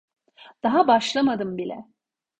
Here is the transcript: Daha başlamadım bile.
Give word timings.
Daha 0.63 0.87
başlamadım 0.87 1.57
bile. 1.57 1.85